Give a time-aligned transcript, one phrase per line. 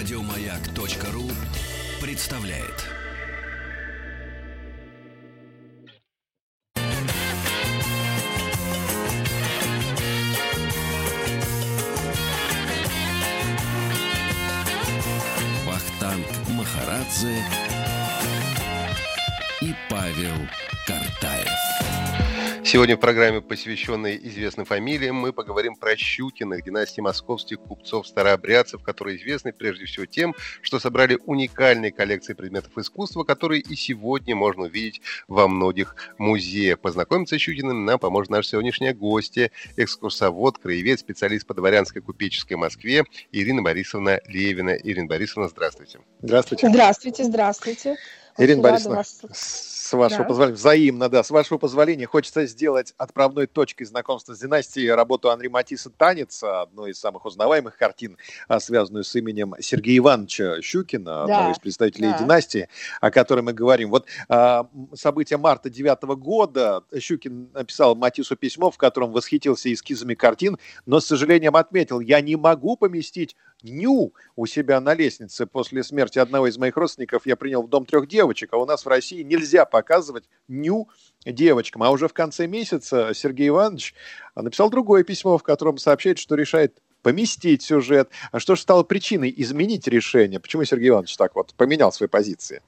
[0.00, 1.30] Радиомаяк.ру
[2.00, 2.86] представляет.
[15.66, 17.44] Вахтанг Махарадзе
[19.60, 20.59] и Павел.
[22.70, 29.52] Сегодня в программе, посвященной известным фамилиям, мы поговорим про Щукиных, династии московских купцов-старообрядцев, которые известны
[29.52, 35.48] прежде всего тем, что собрали уникальные коллекции предметов искусства, которые и сегодня можно увидеть во
[35.48, 36.78] многих музеях.
[36.78, 43.02] Познакомиться с Щукиным нам поможет наш сегодняшняя гостья, экскурсовод, краевед, специалист по дворянской купеческой Москве
[43.32, 44.76] Ирина Борисовна Левина.
[44.76, 45.98] Ирина Борисовна, здравствуйте.
[46.22, 46.68] Здравствуйте.
[46.68, 47.96] Здравствуйте, здравствуйте.
[48.38, 49.02] Ирина Борисовна,
[49.90, 50.24] с вашего Да.
[50.28, 55.50] позволения, взаимно, да, с вашего позволения, хочется сделать отправной точкой знакомства с династией работу Андрея
[55.50, 61.22] Матисса «Танец», одной из самых узнаваемых картин, а, связанную с именем Сергея Ивановича Щукина, Да,
[61.24, 62.18] одного из представителей да.
[62.18, 62.68] династии,
[63.00, 63.90] о которой мы говорим.
[63.90, 70.56] Вот а, события марта девятого года Щукин написал Матиссу письмо, в котором восхитился эскизами картин,
[70.86, 75.46] но с сожалением отметил, я не могу поместить ню у себя на лестнице.
[75.46, 78.84] После смерти одного из моих родственников я принял в дом трех девочек, а у нас
[78.84, 80.88] в России нельзя показывать ню
[81.24, 81.82] девочкам.
[81.82, 83.94] А уже в конце месяца Сергей Иванович
[84.34, 88.10] написал другое письмо, в котором сообщает, что решает поместить сюжет.
[88.32, 90.40] А что же стало причиной изменить решение?
[90.40, 92.62] Почему Сергей Иванович так вот поменял свои позиции?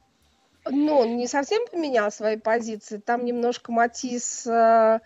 [0.70, 2.98] Ну, он не совсем поменял свои позиции.
[2.98, 5.01] Там немножко Матис э,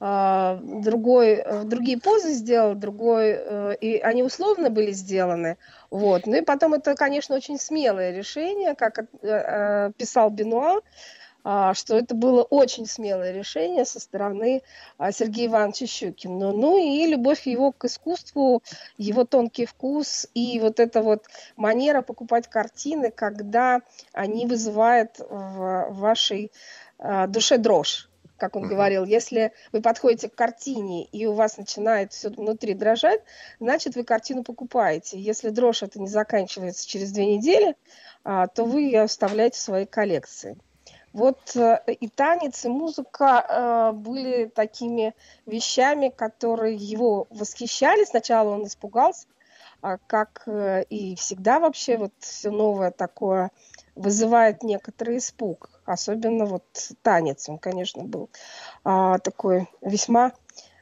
[0.00, 5.56] другой, э, другие позы сделал, другой, э, и они условно были сделаны.
[5.90, 6.26] Вот.
[6.26, 10.80] Ну и потом это, конечно, очень смелое решение, как э, писал Бенуа,
[11.46, 14.62] а, что это было очень смелое решение со стороны
[14.96, 16.52] а, Сергея Ивановича Щукина.
[16.52, 18.62] Ну и любовь его к искусству,
[18.96, 23.82] его тонкий вкус и вот эта вот манера покупать картины, когда
[24.14, 26.50] они вызывают в вашей
[26.98, 28.08] а, душе дрожь.
[28.44, 33.22] Как он говорил, если вы подходите к картине и у вас начинает все внутри дрожать,
[33.58, 35.18] значит вы картину покупаете.
[35.18, 37.74] Если дрожь это не заканчивается через две недели,
[38.22, 40.58] а, то вы ее оставляете в своей коллекции.
[41.14, 45.14] Вот э, и танец, и музыка э, были такими
[45.46, 48.04] вещами, которые его восхищали.
[48.04, 49.26] Сначала он испугался,
[49.80, 53.52] а как э, и всегда вообще вот все новое такое
[53.94, 55.73] вызывает некоторый испуг.
[55.84, 56.64] Особенно вот
[57.02, 58.30] танец, он, конечно, был
[58.84, 60.32] а, такой весьма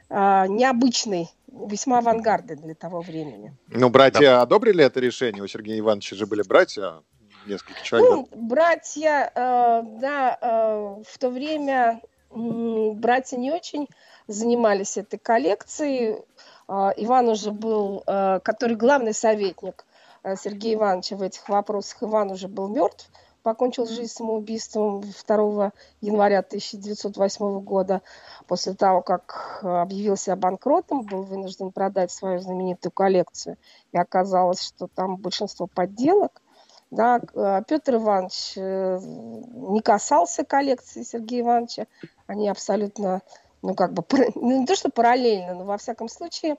[0.09, 3.55] а, необычный, весьма авангардный для того времени.
[3.67, 5.43] Ну, братья одобрили это решение?
[5.43, 7.01] У Сергея Ивановича же были братья,
[7.45, 8.09] несколько человек.
[8.09, 13.87] Ну, братья, э, да, э, в то время м, братья не очень
[14.27, 16.23] занимались этой коллекцией.
[16.67, 19.85] А, Иван уже был, э, который главный советник
[20.23, 23.09] э, Сергея Ивановича в этих вопросах, Иван уже был мертв,
[23.43, 25.71] покончил жизнь самоубийством 2
[26.01, 28.01] января 1908 года,
[28.47, 33.57] после того, как э, объявился банкротом, был вынужден продать свою знаменитую коллекцию,
[33.91, 36.41] и оказалось, что там большинство подделок.
[36.89, 41.87] Да, э, Петр Иванович э, не касался коллекции Сергея Ивановича.
[42.27, 43.21] Они абсолютно,
[43.61, 44.03] ну, как бы,
[44.35, 46.55] ну, не то, что параллельно, но во всяком случае,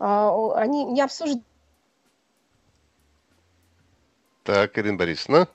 [0.00, 1.42] а, они не обсуждали
[4.42, 5.48] Так, Ирина Борисовна.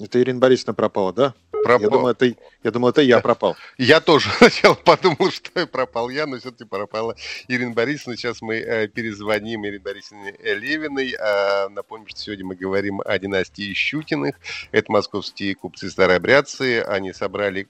[0.00, 1.34] Это Ирина Борисовна пропала, да?
[1.64, 1.82] пропал.
[1.82, 2.26] Я думаю, это,
[2.62, 3.56] я думаю, это я пропал.
[3.78, 7.16] Я тоже сначала подумал, что пропал я, но все-таки пропала
[7.48, 8.16] Ирина Борисовна.
[8.16, 11.14] Сейчас мы э, перезвоним Ирине Борисовне э, Левиной.
[11.18, 14.36] А, напомню, что сегодня мы говорим о династии Щукиных.
[14.70, 16.82] Это московские купцы-старообрядцы.
[16.82, 17.66] Они собрали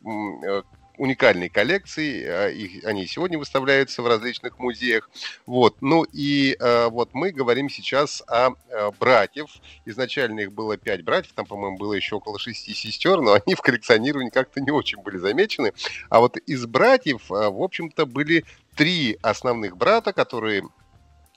[0.46, 0.62] э,
[0.98, 2.24] уникальные коллекции.
[2.26, 5.10] а, их- они сегодня выставляются в различных музеях.
[5.46, 5.76] Вот.
[5.80, 9.50] Ну и э, вот мы говорим сейчас о э, братьев.
[9.84, 13.60] Изначально их было пять братьев, там, по-моему, было еще около шести сестер, но они в
[13.60, 15.72] коллекционировании как-то не очень были замечены.
[16.10, 18.44] А вот из братьев, в общем-то, были
[18.76, 20.64] три основных брата, которые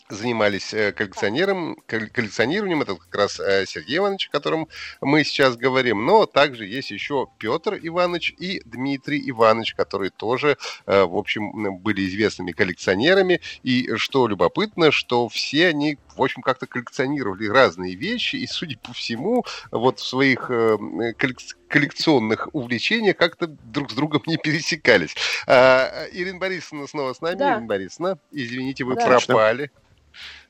[0.09, 2.81] занимались э, коллекционером, кол- коллекционированием.
[2.81, 4.67] Это как раз э, Сергей Иванович, о котором
[5.01, 6.05] мы сейчас говорим.
[6.05, 12.07] Но также есть еще Петр Иванович и Дмитрий Иванович, которые тоже, э, в общем, были
[12.07, 13.41] известными коллекционерами.
[13.63, 18.37] И что любопытно, что все они, в общем, как-то коллекционировали разные вещи.
[18.37, 24.37] И, судя по всему, вот в своих коллек- коллекционных увлечениях как-то друг с другом не
[24.37, 25.15] пересекались.
[25.47, 27.35] А, Ирина Борисовна снова с нами.
[27.37, 27.53] Да.
[27.55, 29.05] Ирина Борисовна, извините, вы Да.
[29.05, 29.69] пропали.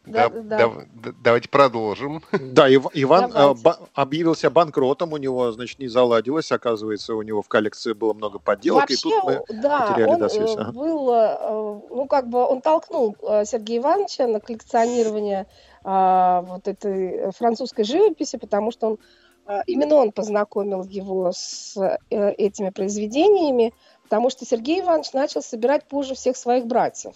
[0.08, 0.58] Да, да,
[0.94, 1.14] да.
[1.22, 2.24] давайте продолжим.
[2.32, 7.42] Да, Ив, Иван э, б, объявился банкротом, у него, значит, не заладилось, оказывается, у него
[7.42, 10.56] в коллекции было много подделок, Вообще, и тут мы да, потеряли он до связи.
[10.58, 10.72] Ага.
[10.72, 15.46] был, э, ну, как бы он толкнул э, Сергея Ивановича на коллекционирование
[15.84, 18.98] а, вот этой французской живописи, потому что он
[19.66, 21.78] именно он познакомил его с
[22.10, 23.74] этими произведениями,
[24.04, 27.14] потому что Сергей Иванович начал собирать позже всех своих братьев.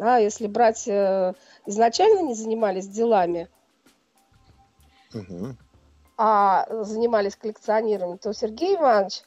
[0.00, 1.34] Да, если братья
[1.66, 3.50] изначально не занимались делами,
[5.12, 5.54] угу.
[6.16, 9.20] а занимались коллекционированием, то Сергей Иванович,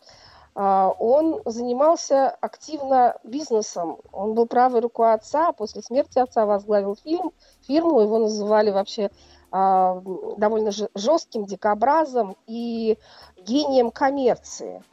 [0.55, 3.99] а, он занимался активно бизнесом.
[4.11, 7.33] Он был правой рукой отца, а после смерти отца возглавил фильм,
[7.67, 9.11] фирму, его называли вообще
[9.51, 10.01] а,
[10.37, 12.97] довольно жестким дикобразом и
[13.37, 14.83] гением коммерции.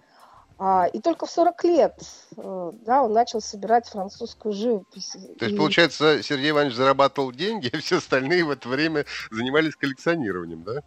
[0.62, 1.94] А, и только в 40 лет
[2.36, 5.12] э, да, он начал собирать французскую живопись.
[5.38, 5.56] То есть, и...
[5.56, 10.82] получается, Сергей Иванович зарабатывал деньги, а все остальные в это время занимались коллекционированием, да?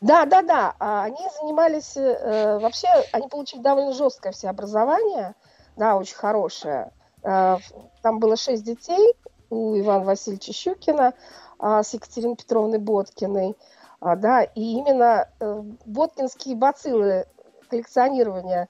[0.00, 0.74] Да, да, да.
[0.78, 5.34] А они занимались, э, вообще, они получили довольно жесткое все образование,
[5.76, 6.90] да, очень хорошее.
[7.22, 7.58] Э,
[8.00, 9.12] там было шесть детей
[9.50, 11.12] у Ивана Васильевича Щукина
[11.60, 13.58] э, с Екатериной Петровной Боткиной,
[14.00, 15.28] да, и именно
[15.84, 17.26] боткинские бациллы
[17.68, 18.68] коллекционирования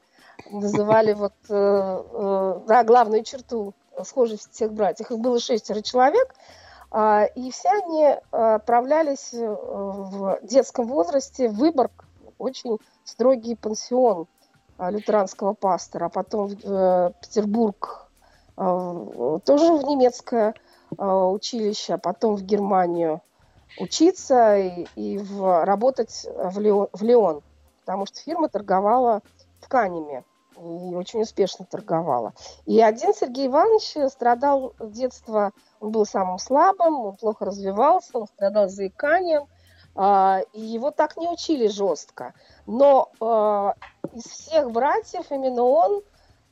[0.50, 3.74] называли вот, э, э, да, главную черту
[4.04, 5.10] схожести всех братьев.
[5.10, 6.34] Их было шестеро человек,
[6.92, 12.04] э, и все они отправлялись в детском возрасте в Выборг,
[12.38, 14.26] очень строгий пансион
[14.78, 18.08] лютеранского пастора, а потом в э, Петербург,
[18.56, 20.54] э, тоже в немецкое
[20.96, 23.20] э, училище, а потом в Германию
[23.80, 27.42] учиться и, и в, работать в Леон, в Леон,
[27.80, 29.22] потому что фирма торговала
[29.60, 30.24] тканями
[30.60, 32.34] и очень успешно торговала.
[32.66, 38.26] И один Сергей Иванович страдал с детства, он был самым слабым, он плохо развивался, он
[38.26, 39.46] страдал заиканием,
[39.94, 42.34] а, и его так не учили жестко.
[42.66, 43.74] Но а,
[44.12, 46.02] из всех братьев именно он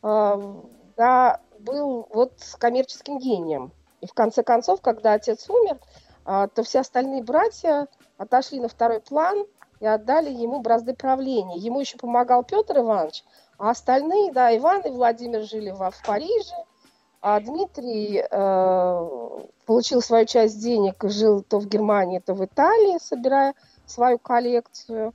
[0.03, 0.63] а,
[0.97, 3.73] да, был вот коммерческим гением.
[4.01, 5.79] И в конце концов, когда отец умер,
[6.25, 7.87] то все остальные братья
[8.19, 9.47] отошли на второй план
[9.81, 11.57] и отдали ему бразды правления.
[11.57, 13.25] Ему еще помогал Петр Иванович,
[13.59, 16.55] а остальные, да, Иван и Владимир жили в, в Париже,
[17.21, 22.99] а Дмитрий э, получил свою часть денег и жил то в Германии, то в Италии,
[22.99, 23.55] собирая
[23.87, 25.13] свою коллекцию.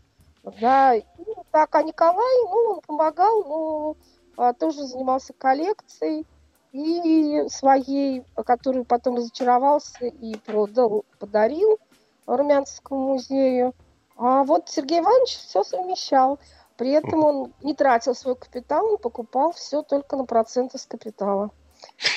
[0.59, 1.03] Да, и
[1.51, 3.95] так, а Николай, ну, он помогал, но
[4.37, 6.25] а, тоже занимался коллекцией
[6.71, 11.77] и своей, которую потом разочаровался и продал, подарил
[12.25, 13.73] Румянцевскому музею.
[14.17, 16.39] А вот Сергей Иванович все совмещал.
[16.81, 21.51] При этом он не тратил свой капитал, он покупал все только на проценты с капитала.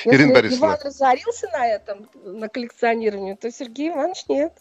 [0.05, 0.65] Если Ирина Борисовна.
[0.65, 4.53] Иван разорился на этом, на коллекционировании, то Сергей Иванович нет.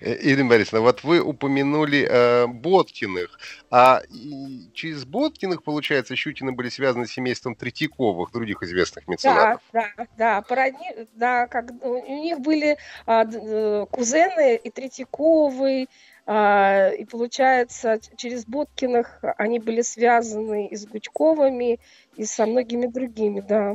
[0.00, 3.38] Э, Ирина Борисовна, вот вы упомянули э, Боткиных,
[3.70, 9.60] а и через Боткиных, получается, Щукины были связаны с семейством Третьяковых, других известных меценатов.
[9.74, 15.86] Да, да, да, породни, да, как, у них были а, э, кузены и Третьяковы,
[16.26, 21.80] и получается, через Боткиных они были связаны и с Гучковыми,
[22.16, 23.74] и со многими другими, да.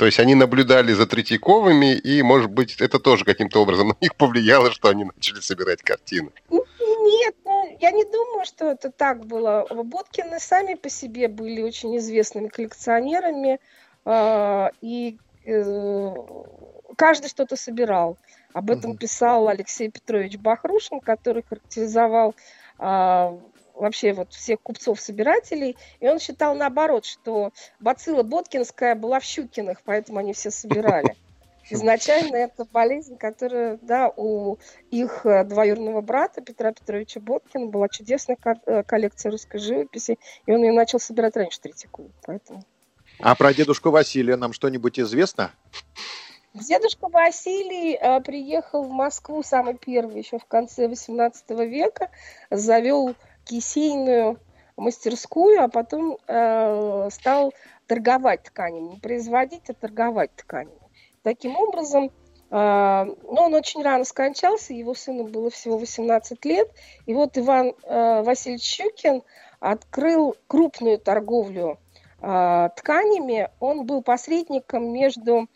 [0.00, 4.16] То есть они наблюдали за Третьяковыми, и, может быть, это тоже каким-то образом на них
[4.16, 6.30] повлияло, что они начали собирать картины.
[6.48, 9.66] Нет, ну, я не думаю, что это так было.
[9.70, 13.60] Боткины сами по себе были очень известными коллекционерами,
[14.06, 16.14] а, и э,
[16.96, 18.16] каждый что-то собирал.
[18.52, 22.34] Об этом писал Алексей Петрович Бахрушин, который характеризовал
[22.78, 23.38] а,
[23.74, 25.76] вообще вот всех купцов-собирателей.
[26.00, 31.16] И он считал наоборот, что бацилла Боткинская была в Щукиных, поэтому они все собирали.
[31.70, 34.56] Изначально это болезнь, которая, да, у
[34.90, 40.62] их э, двоюродного брата Петра Петровича Боткина была чудесная э, коллекция русской живописи, и он
[40.62, 42.64] ее начал собирать раньше Третьякову, поэтому...
[43.20, 45.52] А про дедушку Василия нам что-нибудь известно?
[46.52, 52.10] Дедушка Василий э, приехал в Москву самый первый еще в конце XVIII века,
[52.50, 53.14] завел
[53.44, 54.36] кисейную
[54.76, 57.54] мастерскую, а потом э, стал
[57.86, 60.80] торговать тканями, не производить, а торговать тканями.
[61.22, 62.10] Таким образом, э,
[62.50, 66.68] ну, он очень рано скончался, его сыну было всего 18 лет,
[67.06, 69.22] и вот Иван э, Васильевич Щукин
[69.60, 71.78] открыл крупную торговлю
[72.20, 75.48] э, тканями, он был посредником между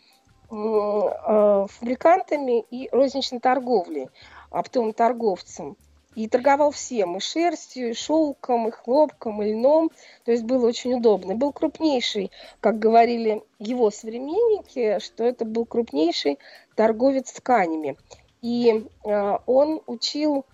[0.49, 4.09] фабрикантами и розничной торговлей,
[4.51, 5.77] оптовым торговцем.
[6.15, 9.91] и торговал всем, и шерстью, и шелком, и хлопком, и льном,
[10.23, 11.35] то есть было очень удобно.
[11.35, 16.39] Был крупнейший, как говорили его современники, что это был крупнейший
[16.75, 17.97] торговец тканями.
[18.41, 20.45] И э, он учил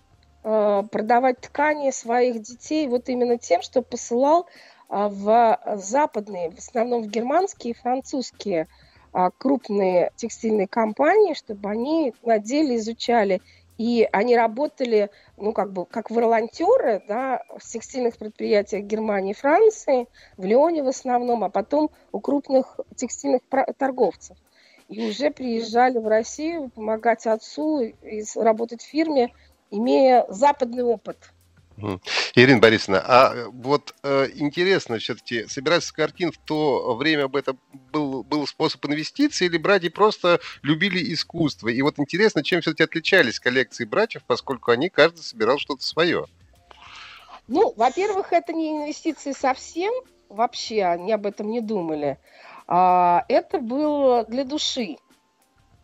[0.42, 4.48] э, продавать ткани своих детей вот именно тем, что посылал
[4.88, 8.66] э, в западные, в основном в германские и французские э,
[9.38, 13.40] крупные текстильные компании, чтобы они на деле изучали
[13.78, 20.06] и они работали, ну, как бы, как волонтеры, да, в текстильных предприятиях Германии и Франции,
[20.36, 23.40] в Лионе в основном, а потом у крупных текстильных
[23.78, 24.36] торговцев
[24.88, 29.32] и уже приезжали в Россию помогать отцу и работать в фирме,
[29.70, 31.16] имея западный опыт.
[32.34, 37.58] Ирина Борисовна, а вот э, интересно все-таки, собираться картин в то время об этом
[37.92, 41.68] был, был способ инвестиций или братья просто любили искусство?
[41.68, 46.26] И вот интересно, чем все-таки отличались коллекции братьев, поскольку они каждый собирал что-то свое?
[47.48, 49.92] Ну, во-первых, это не инвестиции совсем,
[50.28, 52.18] вообще они об этом не думали.
[52.66, 54.96] А, это было для души.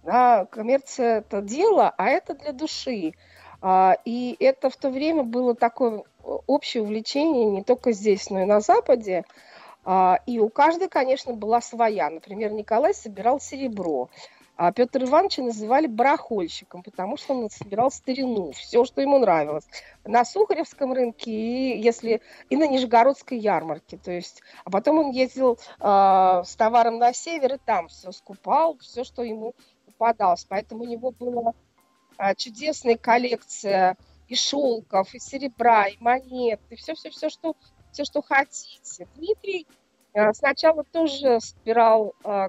[0.04, 3.12] Да, коммерция это дело, а это для души.
[3.60, 6.04] А, и это в то время было такое
[6.46, 9.24] общее увлечение не только здесь, но и на Западе.
[9.84, 12.10] А, и у каждой, конечно, была своя.
[12.10, 14.08] Например, Николай собирал серебро.
[14.58, 19.64] А Петр Ивановича называли барахольщиком, потому что он собирал старину, все, что ему нравилось.
[20.04, 23.98] На Сухаревском рынке и, если, и на Нижегородской ярмарке.
[23.98, 28.76] То есть, а потом он ездил э, с товаром на север и там все скупал,
[28.78, 29.54] все, что ему
[29.86, 30.44] попадалось.
[30.48, 31.67] Поэтому у него была э,
[32.36, 33.96] чудесная коллекция
[34.28, 37.56] и шелков, и серебра, и монет, и все-все-все, что,
[37.92, 39.06] все, что хотите.
[39.14, 39.66] Дмитрий
[40.12, 42.48] э, сначала тоже собирал э,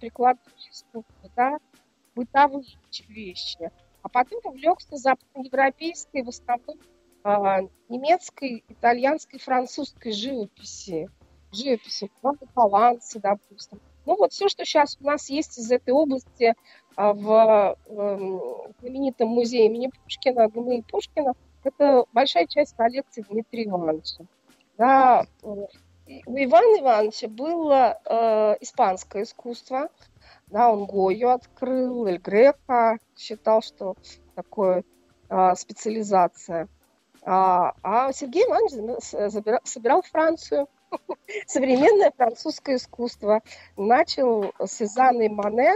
[0.00, 1.58] прикладное искусство, да,
[2.14, 2.64] бытовые
[3.08, 3.70] вещи.
[4.02, 6.78] А потом увлекся западноевропейской, в основном
[7.88, 11.10] немецкой, итальянской, французской живописи.
[11.52, 12.10] Живописи,
[12.54, 13.80] голландцы, допустим.
[14.08, 16.54] Ну вот все, что сейчас у нас есть из этой области
[16.96, 24.24] а, в э, знаменитом музее имени Пушкина, ГМИ Пушкина, это большая часть коллекции Дмитрия Ивановича.
[24.78, 25.66] Да, у
[26.06, 29.90] Ивана Ивановича было э, испанское искусство,
[30.46, 33.94] да, он Гою открыл, Эль Грека, считал, что
[34.34, 34.84] такое
[35.28, 36.66] э, специализация.
[37.26, 40.66] А, а Сергей Иванович собирал, собирал Францию,
[41.46, 43.42] современное французское искусство.
[43.76, 45.74] Начал с Сезанна и Мане,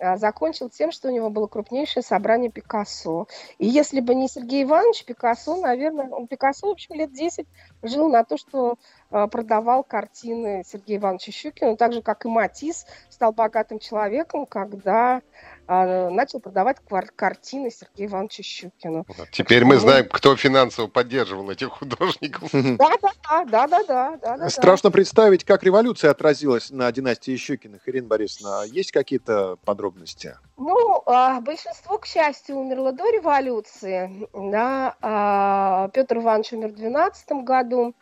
[0.00, 3.28] а, закончил тем, что у него было крупнейшее собрание Пикассо.
[3.58, 7.46] И если бы не Сергей Иванович Пикассо, наверное, он Пикассо, в общем, лет 10
[7.82, 8.76] жил на то, что
[9.10, 15.22] а, продавал картины Сергея Ивановича Щукина, так же, как и Матис стал богатым человеком, когда
[15.66, 16.78] начал продавать
[17.16, 19.04] картины Сергея Ивановича Щукина.
[19.32, 22.50] Теперь мы знаем, кто финансово поддерживал этих художников.
[22.52, 24.48] Да, да, да, да, да, да.
[24.48, 27.88] Страшно представить, как революция отразилась на династии Щукиных.
[27.88, 30.36] Ирина Борисовна, есть какие-то подробности?
[30.56, 34.28] Ну, а, большинство, к счастью, умерло до революции.
[34.32, 37.94] Да, Петр Иванович умер в 12 году.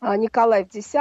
[0.00, 0.94] Николай в 10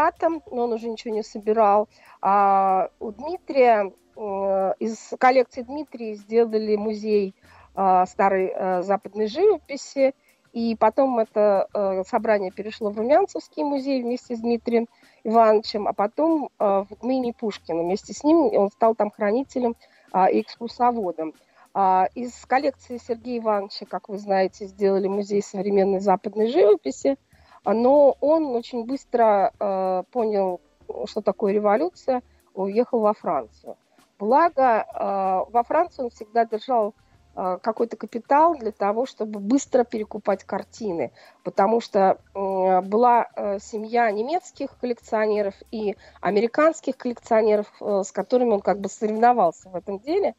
[0.51, 1.89] но он уже ничего не собирал.
[2.21, 7.35] А у Дмитрия из коллекции Дмитрия сделали музей
[7.75, 10.13] э, старой э, западной живописи,
[10.51, 11.67] и потом это
[12.07, 14.87] собрание перешло в Румянцевский музей вместе с Дмитрием
[15.23, 17.81] Ивановичем, а потом в имени Пушкина.
[17.81, 19.75] Вместе с ним он стал там хранителем
[20.13, 21.33] и экскурсоводом.
[21.73, 27.17] А из коллекции Сергея Ивановича, как вы знаете, сделали музей современной западной живописи,
[27.65, 30.61] но он очень быстро понял,
[31.05, 32.21] что такое революция,
[32.53, 33.75] уехал во Францию.
[34.23, 36.95] Благо, э, во Франции он всегда держал
[37.35, 41.11] э, какой-то капитал для того, чтобы быстро перекупать картины,
[41.43, 48.87] потому что была э, семья немецких коллекционеров и американских коллекционеров, с которыми он как бы
[48.87, 50.35] соревновался в этом деле,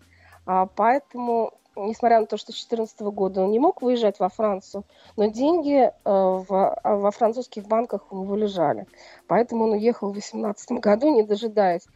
[0.46, 4.84] а, поэтому несмотря на то, что с 2014 года он не мог выезжать во Францию,
[5.16, 8.86] но деньги в, во французских банках у него лежали.
[9.26, 11.86] Поэтому он уехал в 2018 году, не дожидаясь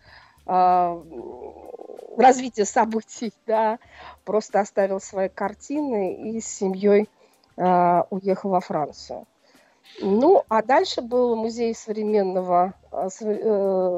[0.49, 0.99] а,
[2.19, 3.79] развития событий, да,
[4.25, 7.09] просто оставил свои картины и с семьей
[7.57, 9.27] э, уехал во Францию.
[10.01, 13.09] Ну, а дальше был музей современного, э,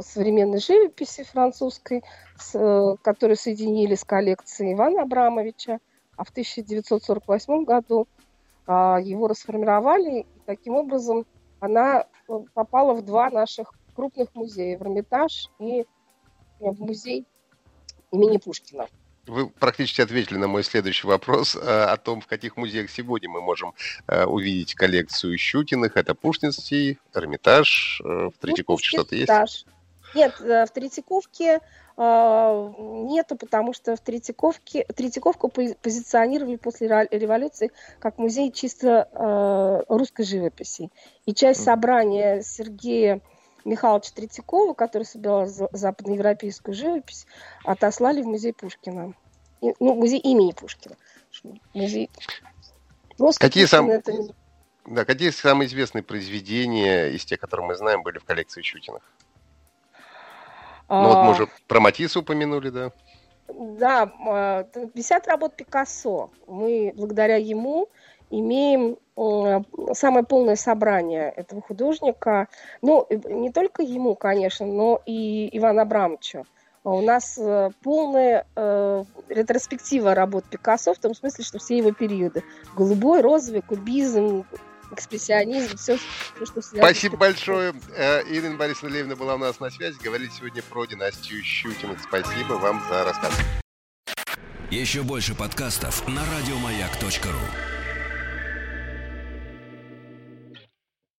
[0.03, 2.03] современной живописи французской,
[2.39, 5.79] с, э, который соединили с коллекцией Ивана Абрамовича,
[6.17, 8.07] а в 1948 году
[8.67, 8.73] э,
[9.03, 11.27] его расформировали, и таким образом
[11.61, 12.07] она
[12.55, 15.85] попала в два наших крупных музея, в Эрмитаж и
[16.61, 17.27] в музей
[18.13, 18.89] имени Пушкина.
[19.27, 23.41] Вы практически ответили на мой следующий вопрос э, о том, в каких музеях сегодня мы
[23.41, 23.75] можем
[24.09, 25.97] э, увидеть коллекцию Щукиных.
[25.97, 29.67] Это Пушкинский, Эрмитаж, э, в Третьяковке что-то есть?
[30.15, 31.61] Нет, в Третьяковке
[31.97, 40.91] нету, потому что в Третьяковке, Третьяковку позиционировали после революции как музей чисто русской живописи.
[41.27, 43.21] И часть собрания Сергея
[43.65, 47.27] Михайловича Третьякова, который собирал западноевропейскую живопись,
[47.65, 49.15] отослали в музей Пушкина.
[49.61, 50.97] Ну, музей имени Пушкина.
[51.75, 52.11] Музей...
[53.17, 53.91] Просто какие, сам...
[53.91, 54.13] это...
[54.87, 59.03] да, какие самые известные произведения из тех, которые мы знаем, были в коллекции Щутиных?
[60.89, 61.03] А...
[61.03, 62.93] Ну вот мы уже про Матисса упомянули, да?
[63.49, 64.07] Да,
[64.95, 66.31] 50 а, работ Пикассо.
[66.47, 67.89] Мы благодаря ему
[68.31, 68.97] имеем
[69.95, 72.49] самое полное собрание этого художника.
[72.81, 76.45] Ну, не только ему, конечно, но и Ивана Абрамовича.
[76.83, 82.43] У нас э, полная э, ретроспектива работ Пикассо, в том смысле, что все его периоды.
[82.75, 84.47] Голубой, розовый, кубизм,
[84.91, 86.91] экспрессионизм, все, все что связано.
[86.91, 87.75] Спасибо большое.
[87.95, 89.99] Э, Ирина Борисовна Левина была у нас на связи.
[90.03, 92.01] Говорили сегодня про династию Щукиных.
[92.03, 93.33] Спасибо вам за рассказ.
[94.71, 97.80] Еще больше подкастов на радиомаяк.ру